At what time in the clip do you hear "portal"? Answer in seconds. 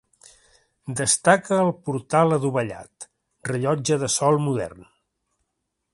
1.89-2.35